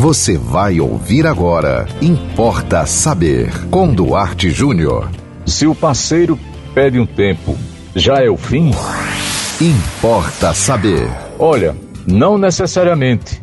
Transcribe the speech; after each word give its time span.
Você 0.00 0.38
vai 0.38 0.78
ouvir 0.78 1.26
agora. 1.26 1.84
Importa 2.00 2.86
saber. 2.86 3.50
Com 3.68 3.92
Duarte 3.92 4.48
Júnior. 4.48 5.10
Se 5.44 5.66
o 5.66 5.74
parceiro 5.74 6.38
pede 6.72 7.00
um 7.00 7.04
tempo, 7.04 7.58
já 7.96 8.22
é 8.22 8.30
o 8.30 8.36
fim? 8.36 8.70
Importa 9.60 10.54
saber. 10.54 11.10
Olha, 11.36 11.76
não 12.06 12.38
necessariamente. 12.38 13.42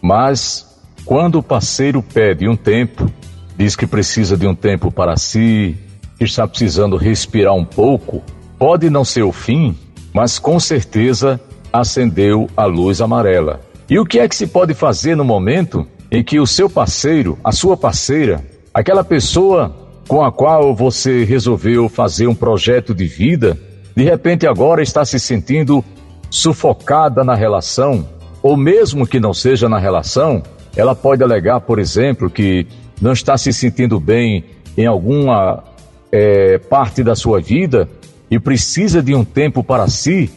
Mas 0.00 0.78
quando 1.04 1.40
o 1.40 1.42
parceiro 1.42 2.00
pede 2.00 2.48
um 2.48 2.54
tempo, 2.54 3.10
diz 3.58 3.74
que 3.74 3.84
precisa 3.84 4.36
de 4.36 4.46
um 4.46 4.54
tempo 4.54 4.92
para 4.92 5.16
si, 5.16 5.76
que 6.16 6.24
está 6.24 6.46
precisando 6.46 6.96
respirar 6.96 7.54
um 7.54 7.64
pouco, 7.64 8.22
pode 8.56 8.88
não 8.88 9.04
ser 9.04 9.24
o 9.24 9.32
fim, 9.32 9.76
mas 10.14 10.38
com 10.38 10.60
certeza 10.60 11.40
acendeu 11.72 12.48
a 12.56 12.64
luz 12.64 13.00
amarela. 13.00 13.60
E 13.90 13.98
o 13.98 14.06
que 14.06 14.20
é 14.20 14.28
que 14.28 14.36
se 14.36 14.46
pode 14.46 14.72
fazer 14.72 15.16
no 15.16 15.24
momento 15.24 15.84
em 16.10 16.22
que 16.22 16.38
o 16.38 16.46
seu 16.46 16.68
parceiro, 16.68 17.38
a 17.42 17.52
sua 17.52 17.76
parceira, 17.76 18.44
aquela 18.72 19.04
pessoa 19.04 19.74
com 20.06 20.24
a 20.24 20.30
qual 20.30 20.74
você 20.74 21.24
resolveu 21.24 21.88
fazer 21.88 22.26
um 22.26 22.34
projeto 22.34 22.94
de 22.94 23.06
vida, 23.06 23.58
de 23.94 24.04
repente 24.04 24.46
agora 24.46 24.82
está 24.82 25.04
se 25.04 25.18
sentindo 25.18 25.84
sufocada 26.30 27.24
na 27.24 27.34
relação, 27.34 28.06
ou 28.42 28.56
mesmo 28.56 29.06
que 29.06 29.18
não 29.18 29.34
seja 29.34 29.68
na 29.68 29.78
relação, 29.78 30.42
ela 30.76 30.94
pode 30.94 31.22
alegar, 31.22 31.60
por 31.60 31.78
exemplo, 31.78 32.30
que 32.30 32.66
não 33.00 33.12
está 33.12 33.36
se 33.36 33.52
sentindo 33.52 33.98
bem 33.98 34.44
em 34.76 34.86
alguma 34.86 35.64
é, 36.12 36.58
parte 36.58 37.02
da 37.02 37.16
sua 37.16 37.40
vida 37.40 37.88
e 38.30 38.38
precisa 38.38 39.02
de 39.02 39.14
um 39.14 39.24
tempo 39.24 39.64
para 39.64 39.88
si, 39.88 40.30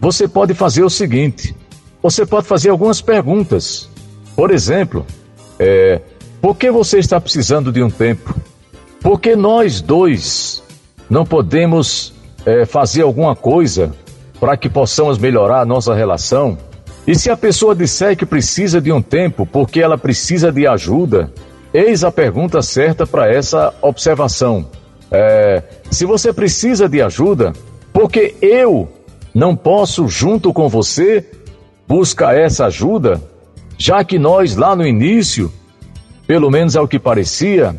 você 0.00 0.28
pode 0.28 0.54
fazer 0.54 0.84
o 0.84 0.90
seguinte: 0.90 1.54
você 2.02 2.26
pode 2.26 2.46
fazer 2.46 2.70
algumas 2.70 3.00
perguntas. 3.00 3.88
Por 4.36 4.50
exemplo, 4.50 5.06
é, 5.58 6.00
por 6.42 6.56
que 6.56 6.70
você 6.70 6.98
está 6.98 7.18
precisando 7.18 7.72
de 7.72 7.82
um 7.82 7.90
tempo? 7.90 8.34
Por 9.00 9.18
que 9.18 9.34
nós 9.34 9.80
dois 9.80 10.62
não 11.08 11.24
podemos 11.24 12.12
é, 12.44 12.66
fazer 12.66 13.02
alguma 13.02 13.34
coisa 13.34 13.92
para 14.38 14.54
que 14.56 14.68
possamos 14.68 15.16
melhorar 15.16 15.62
a 15.62 15.64
nossa 15.64 15.94
relação? 15.94 16.58
E 17.06 17.14
se 17.14 17.30
a 17.30 17.36
pessoa 17.36 17.74
disser 17.74 18.14
que 18.14 18.26
precisa 18.26 18.78
de 18.78 18.92
um 18.92 19.00
tempo 19.00 19.46
porque 19.46 19.80
ela 19.80 19.96
precisa 19.96 20.52
de 20.52 20.66
ajuda, 20.66 21.32
eis 21.72 22.04
a 22.04 22.12
pergunta 22.12 22.60
certa 22.60 23.06
para 23.06 23.32
essa 23.32 23.72
observação. 23.80 24.66
É, 25.10 25.62
se 25.90 26.04
você 26.04 26.30
precisa 26.32 26.88
de 26.88 27.00
ajuda, 27.00 27.54
porque 27.90 28.34
eu 28.42 28.88
não 29.32 29.56
posso, 29.56 30.08
junto 30.08 30.52
com 30.52 30.68
você, 30.68 31.24
buscar 31.86 32.36
essa 32.36 32.66
ajuda, 32.66 33.20
já 33.78 34.02
que 34.04 34.18
nós 34.18 34.56
lá 34.56 34.74
no 34.74 34.86
início, 34.86 35.52
pelo 36.26 36.50
menos 36.50 36.76
ao 36.76 36.88
que 36.88 36.98
parecia, 36.98 37.74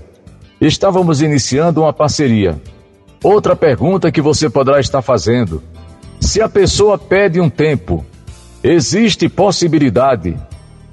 estávamos 0.59 1.21
iniciando 1.21 1.81
uma 1.81 1.93
parceria. 1.93 2.61
Outra 3.23 3.55
pergunta 3.55 4.11
que 4.11 4.21
você 4.21 4.49
poderá 4.49 4.79
estar 4.79 5.01
fazendo: 5.01 5.61
se 6.19 6.41
a 6.41 6.47
pessoa 6.47 6.97
pede 6.97 7.39
um 7.39 7.49
tempo, 7.49 8.05
existe 8.63 9.27
possibilidade 9.27 10.37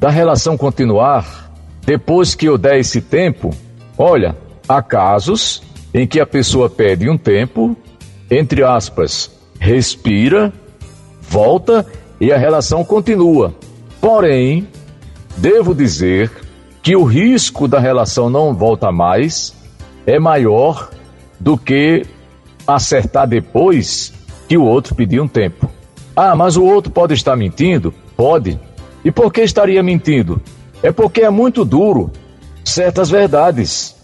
da 0.00 0.10
relação 0.10 0.56
continuar 0.56 1.52
depois 1.84 2.34
que 2.34 2.47
eu 2.47 2.56
der 2.56 2.78
esse 2.78 3.00
tempo? 3.00 3.50
Olha, 3.97 4.36
há 4.69 4.82
casos 4.82 5.62
em 5.92 6.06
que 6.06 6.19
a 6.19 6.27
pessoa 6.27 6.69
pede 6.69 7.08
um 7.08 7.16
tempo, 7.16 7.77
entre 8.30 8.64
aspas, 8.64 9.30
respira, 9.60 10.52
volta 11.22 11.86
e 12.20 12.32
a 12.32 12.36
relação 12.36 12.84
continua. 12.84 13.55
Porém, 14.00 14.66
devo 15.36 15.74
dizer 15.74 16.30
que 16.82 16.94
o 16.94 17.04
risco 17.04 17.66
da 17.66 17.78
relação 17.78 18.28
não 18.28 18.54
volta 18.54 18.92
mais 18.92 19.54
é 20.06 20.18
maior 20.18 20.91
do 21.41 21.56
que 21.56 22.04
acertar 22.66 23.26
depois 23.26 24.12
que 24.48 24.56
o 24.56 24.64
outro 24.64 24.94
pediu 24.94 25.25
um 25.25 25.28
tempo. 25.28 25.69
Ah, 26.16 26.36
mas 26.36 26.56
o 26.56 26.64
outro 26.64 26.92
pode 26.92 27.14
estar 27.14 27.36
mentindo? 27.36 27.92
Pode. 28.16 28.59
E 29.04 29.10
por 29.10 29.32
que 29.32 29.41
estaria 29.41 29.82
mentindo? 29.82 30.41
É 30.82 30.92
porque 30.92 31.22
é 31.22 31.31
muito 31.31 31.64
duro 31.64 32.10
certas 32.64 33.10
verdades. 33.10 33.97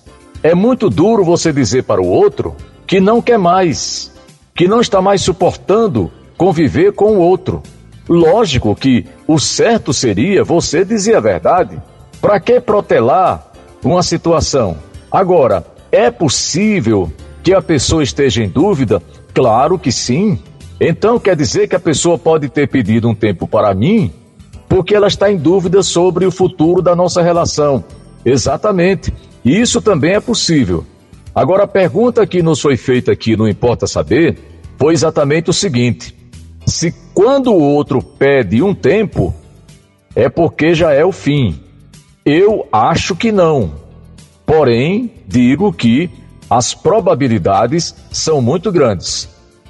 É 0.42 0.54
muito 0.54 0.88
duro 0.88 1.24
você 1.24 1.52
dizer 1.52 1.84
para 1.84 2.00
o 2.00 2.06
outro 2.06 2.56
que 2.86 2.98
não 2.98 3.22
quer 3.22 3.38
mais, 3.38 4.10
que 4.54 4.66
não 4.66 4.80
está 4.80 5.00
mais 5.00 5.22
suportando 5.22 6.10
conviver 6.36 6.92
com 6.92 7.16
o 7.16 7.18
outro. 7.18 7.62
Lógico 8.10 8.74
que 8.74 9.06
o 9.24 9.38
certo 9.38 9.92
seria 9.92 10.42
você 10.42 10.84
dizer 10.84 11.14
a 11.14 11.20
verdade. 11.20 11.80
Para 12.20 12.40
que 12.40 12.60
protelar 12.60 13.52
uma 13.84 14.02
situação? 14.02 14.76
Agora, 15.12 15.64
é 15.92 16.10
possível 16.10 17.12
que 17.40 17.54
a 17.54 17.62
pessoa 17.62 18.02
esteja 18.02 18.42
em 18.42 18.48
dúvida? 18.48 19.00
Claro 19.32 19.78
que 19.78 19.92
sim. 19.92 20.40
Então 20.80 21.20
quer 21.20 21.36
dizer 21.36 21.68
que 21.68 21.76
a 21.76 21.80
pessoa 21.80 22.18
pode 22.18 22.48
ter 22.48 22.68
pedido 22.68 23.08
um 23.08 23.14
tempo 23.14 23.46
para 23.46 23.72
mim 23.72 24.12
porque 24.68 24.94
ela 24.94 25.06
está 25.06 25.30
em 25.30 25.36
dúvida 25.36 25.80
sobre 25.80 26.26
o 26.26 26.32
futuro 26.32 26.82
da 26.82 26.96
nossa 26.96 27.22
relação. 27.22 27.84
Exatamente. 28.24 29.14
Isso 29.44 29.80
também 29.80 30.14
é 30.14 30.20
possível. 30.20 30.84
Agora, 31.32 31.62
a 31.62 31.68
pergunta 31.68 32.26
que 32.26 32.42
nos 32.42 32.60
foi 32.60 32.76
feita 32.76 33.12
aqui, 33.12 33.36
não 33.36 33.48
importa 33.48 33.86
saber, 33.86 34.36
foi 34.76 34.94
exatamente 34.94 35.48
o 35.48 35.52
seguinte: 35.52 36.14
se 36.70 36.94
quando 37.12 37.52
o 37.52 37.60
outro 37.60 38.02
pede 38.02 38.62
um 38.62 38.74
tempo, 38.74 39.34
é 40.14 40.28
porque 40.28 40.74
já 40.74 40.92
é 40.92 41.04
o 41.04 41.12
fim. 41.12 41.60
Eu 42.24 42.66
acho 42.72 43.14
que 43.14 43.32
não. 43.32 43.72
Porém, 44.46 45.10
digo 45.26 45.72
que 45.72 46.10
as 46.48 46.74
probabilidades 46.74 47.94
são 48.10 48.40
muito 48.40 48.72
grandes. 48.72 49.28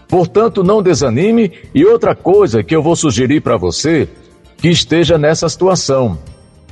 Portanto, 0.09 0.63
não 0.63 0.83
desanime. 0.83 1.53
E 1.75 1.85
outra 1.85 2.15
coisa 2.15 2.63
que 2.63 2.75
eu 2.75 2.83
vou 2.83 2.97
sugerir 2.97 3.41
para 3.41 3.57
você 3.57 4.09
que 4.59 4.69
esteja 4.69 5.19
nessa 5.19 5.49
situação: 5.49 6.19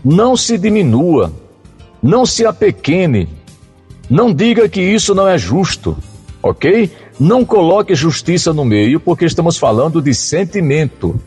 não 0.04 0.36
se 0.36 0.58
diminua 0.58 1.32
não 2.02 2.24
se 2.24 2.46
apequene. 2.46 3.28
Não 4.08 4.32
diga 4.32 4.68
que 4.68 4.80
isso 4.80 5.14
não 5.14 5.28
é 5.28 5.36
justo, 5.36 5.96
ok? 6.42 6.90
Não 7.18 7.44
coloque 7.44 7.94
justiça 7.94 8.52
no 8.52 8.64
meio, 8.64 9.00
porque 9.00 9.24
estamos 9.24 9.56
falando 9.56 10.00
de 10.00 10.14
sentimento. 10.14 11.20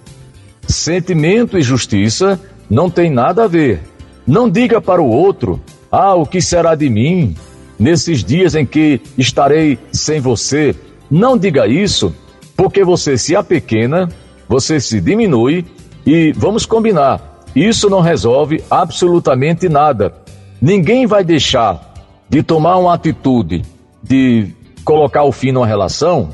Sentimento 0.66 1.58
e 1.58 1.62
justiça 1.62 2.40
não 2.70 2.90
tem 2.90 3.10
nada 3.10 3.44
a 3.44 3.48
ver. 3.48 3.82
Não 4.26 4.50
diga 4.50 4.80
para 4.80 5.02
o 5.02 5.10
outro: 5.10 5.60
ah, 5.92 6.16
o 6.16 6.26
que 6.26 6.42
será 6.42 6.76
de 6.76 6.90
mim 6.90 7.36
nesses 7.78 8.24
dias 8.24 8.56
em 8.56 8.66
que 8.66 9.02
estarei 9.18 9.78
sem 9.92 10.22
você? 10.22 10.74
Não 11.10 11.38
diga 11.38 11.68
isso, 11.68 12.16
porque 12.56 12.86
você 12.86 13.18
se 13.18 13.36
apequena, 13.36 14.08
você 14.48 14.80
se 14.80 15.02
diminui 15.02 15.66
e 16.06 16.32
vamos 16.32 16.66
combinar: 16.66 17.44
isso 17.54 17.90
não 17.90 18.00
resolve 18.00 18.64
absolutamente 18.70 19.68
nada. 19.68 20.14
Ninguém 20.62 21.06
vai 21.06 21.24
deixar 21.24 21.94
de 22.30 22.42
tomar 22.42 22.78
uma 22.78 22.94
atitude 22.94 23.64
de 24.02 24.54
colocar 24.84 25.24
o 25.24 25.32
fim 25.32 25.52
numa 25.52 25.68
relação 25.68 26.30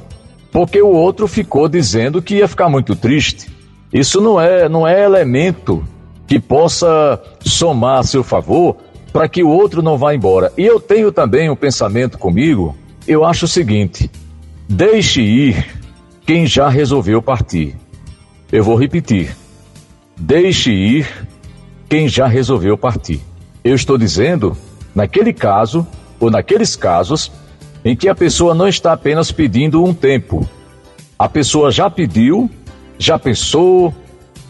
porque 0.52 0.81
o 0.81 0.90
outro 0.90 1.28
ficou 1.28 1.68
dizendo 1.68 2.22
que 2.22 2.38
ia 2.38 2.47
ficar 2.47 2.69
muito 2.69 2.96
triste. 2.96 3.47
Isso 3.94 4.19
não 4.19 4.40
é, 4.40 4.68
não 4.68 4.88
é 4.88 5.03
elemento 5.03 5.84
que 6.25 6.40
possa 6.40 7.22
somar 7.41 8.00
a 8.00 8.03
seu 8.03 8.24
favor 8.24 8.78
para 9.13 9.30
que 9.30 9.44
o 9.44 9.50
outro 9.50 9.81
não 9.81 9.97
vá 9.97 10.13
embora. 10.13 10.52
E 10.58 10.66
eu 10.66 10.80
tenho 10.80 11.12
também 11.12 11.50
um 11.50 11.56
pensamento 11.56 12.18
comigo, 12.18 12.75
eu 13.08 13.24
acho 13.24 13.46
o 13.46 13.47
seguinte: 13.47 14.09
deixe 14.68 15.22
ir 15.22 15.66
quem 16.25 16.46
já 16.46 16.69
resolveu 16.69 17.22
partir. 17.22 17.75
Eu 18.52 18.64
vou 18.64 18.75
repetir. 18.75 19.35
Deixe 20.19 20.72
ir 20.72 21.28
quem 21.88 22.09
já 22.09 22.28
resolveu 22.28 22.78
partir. 22.78 23.22
Eu 23.64 23.76
estou 23.76 23.97
dizendo, 23.97 24.58
naquele 24.96 25.34
caso, 25.34 25.85
ou 26.20 26.32
naqueles 26.32 26.76
casos, 26.76 27.32
em 27.87 27.95
que 27.95 28.09
a 28.09 28.13
pessoa 28.13 28.53
não 28.53 28.67
está 28.67 28.91
apenas 28.91 29.31
pedindo 29.31 29.81
um 29.81 29.93
tempo. 29.93 30.45
A 31.17 31.29
pessoa 31.29 31.72
já 31.72 31.89
pediu, 31.89 32.51
já 32.99 33.17
pensou, 33.17 33.95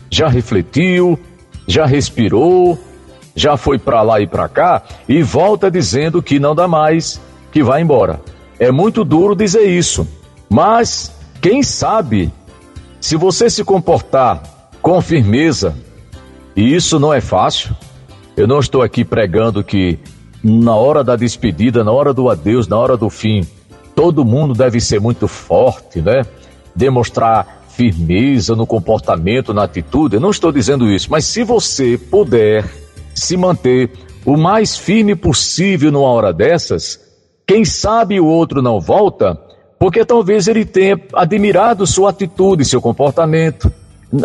já 0.10 0.28
refletiu, 0.28 1.20
já 1.68 1.86
respirou, 1.86 2.80
já 3.36 3.56
foi 3.56 3.78
para 3.78 4.02
lá 4.02 4.20
e 4.20 4.26
para 4.26 4.50
cá 4.50 4.82
e 5.08 5.22
volta 5.22 5.70
dizendo 5.70 6.20
que 6.24 6.40
não 6.40 6.56
dá 6.56 6.68
mais, 6.68 7.22
que 7.52 7.62
vai 7.62 7.80
embora. 7.80 8.20
É 8.58 8.72
muito 8.72 9.06
duro 9.06 9.36
dizer 9.36 9.68
isso, 9.68 10.08
mas 10.50 11.16
quem 11.40 11.62
sabe, 11.62 12.34
se 13.00 13.16
você 13.16 13.52
se 13.52 13.64
comportar 13.64 14.42
com 14.82 15.00
firmeza, 15.00 15.76
e 16.56 16.74
isso 16.74 17.00
não 17.00 17.14
é 17.14 17.22
fácil, 17.22 17.76
eu 18.36 18.48
não 18.48 18.60
estou 18.60 18.82
aqui 18.82 19.06
pregando 19.06 19.64
que 19.64 20.00
na 20.48 20.76
hora 20.76 21.04
da 21.04 21.18
despedida, 21.18 21.84
na 21.84 21.92
hora 21.92 22.14
do 22.14 22.30
adeus, 22.30 22.68
na 22.68 22.78
hora 22.78 22.96
do 22.96 23.10
fim, 23.10 23.46
todo 23.94 24.24
mundo 24.24 24.54
deve 24.54 24.80
ser 24.80 25.02
muito 25.02 25.28
forte, 25.28 26.02
né? 26.02 26.26
Demonstrar 26.74 27.66
firmeza 27.70 28.56
no 28.56 28.66
comportamento, 28.66 29.54
na 29.54 29.64
atitude. 29.64 30.16
Eu 30.16 30.22
não 30.22 30.32
estou 30.32 30.52
dizendo 30.52 30.90
isso, 30.90 31.12
mas 31.12 31.26
se 31.26 31.44
você 31.44 31.98
puder, 31.98 32.66
se 33.14 33.36
manter 33.36 33.92
o 34.26 34.38
mais 34.38 34.78
firme 34.78 35.16
possível 35.16 35.92
numa 35.92 36.08
hora 36.08 36.32
dessas, 36.32 37.00
quem 37.46 37.66
sabe 37.66 38.20
o 38.20 38.26
outro 38.26 38.62
não 38.62 38.80
volta, 38.80 39.38
porque 39.78 40.06
talvez 40.06 40.48
ele 40.48 40.64
tenha 40.64 41.00
admirado 41.14 41.86
sua 41.86 42.12
atitude, 42.12 42.64
seu 42.64 42.82
comportamento. 42.82 43.72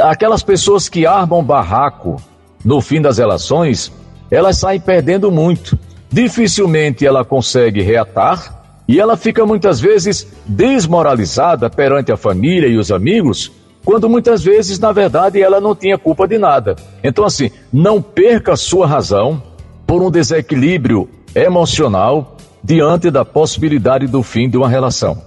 Aquelas 0.01 0.43
pessoas 0.43 0.89
que 0.89 1.05
armam 1.05 1.43
barraco 1.43 2.17
no 2.65 2.81
fim 2.81 3.03
das 3.03 3.19
relações, 3.19 3.93
elas 4.31 4.59
saem 4.59 4.81
perdendo 4.81 5.31
muito. 5.31 5.77
Dificilmente 6.13 7.07
ela 7.07 7.25
consegue 7.25 7.81
reatar 7.81 8.63
e 8.87 9.01
ela 9.01 9.17
fica 9.17 9.47
muitas 9.47 9.81
vezes 9.81 10.27
desmoralizada 10.45 11.71
perante 11.71 12.13
a 12.13 12.17
família 12.17 12.69
e 12.69 12.77
os 12.77 12.93
amigos, 12.93 13.51
quando 13.85 14.09
muitas 14.09 14.45
vezes, 14.45 14.79
na 14.79 14.93
verdade, 14.93 15.41
ela 15.41 15.61
não 15.61 15.75
tinha 15.75 15.97
culpa 15.97 16.29
de 16.29 16.37
nada. 16.37 16.77
Então, 17.03 17.25
assim, 17.25 17.51
não 17.73 18.03
perca 18.03 18.55
sua 18.57 18.87
razão 18.87 19.43
por 19.87 20.03
um 20.03 20.11
desequilíbrio 20.11 21.09
emocional 21.35 22.37
diante 22.63 23.11
da 23.11 23.25
possibilidade 23.25 24.07
do 24.07 24.23
fim 24.23 24.51
de 24.51 24.59
uma 24.59 24.69
relação. 24.69 25.23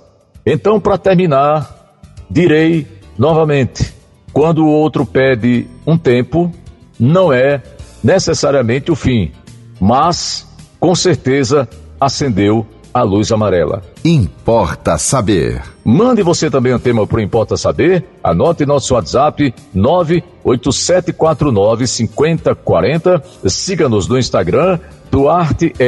Então, 0.46 0.80
para 0.80 0.98
terminar, 0.98 1.96
direi 2.30 2.88
novamente: 3.18 3.92
quando 4.32 4.60
o 4.60 4.70
outro 4.70 5.06
pede 5.06 5.68
um 5.86 5.98
tempo, 5.98 6.52
não 7.00 7.34
é 7.34 7.62
necessariamente 8.04 8.92
o 8.92 8.96
fim, 8.96 9.32
mas 9.80 10.46
com 10.86 10.94
certeza 10.94 11.68
acendeu 12.00 12.64
a 12.94 13.02
luz 13.02 13.32
amarela. 13.32 13.82
Importa 14.04 15.00
saber. 15.00 15.64
Mande 15.84 16.22
você 16.22 16.48
também 16.48 16.76
um 16.76 16.80
tema 16.80 17.08
para 17.08 17.18
o 17.18 17.22
Importa 17.22 17.58
Saber. 17.58 18.06
Anote 18.24 18.68
nosso 18.68 18.94
WhatsApp 18.94 19.52
98749 19.74 21.88
5040. 21.88 23.24
Siga-nos 23.48 24.08
no 24.08 24.20
Instagram 24.20 24.78
duarte.jr 25.10 25.82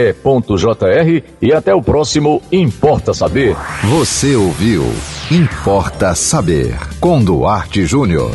e 1.40 1.54
até 1.54 1.76
o 1.76 1.84
próximo 1.84 2.42
Importa 2.52 3.14
Saber. 3.14 3.56
Você 3.84 4.36
ouviu 4.36 4.84
Importa 5.30 6.16
Saber 6.16 6.76
com 7.00 7.24
Duarte 7.24 7.86
Júnior. 7.86 8.32